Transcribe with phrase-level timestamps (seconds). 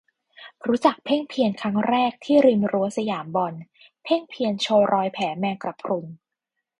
[0.67, 3.53] รู้จักเพ่งเพียรครั้งแรกที่ริมรั้วสยามบอล
[4.03, 6.05] เพ่งเพียรโชว์รอยแผลแมงกระพรุน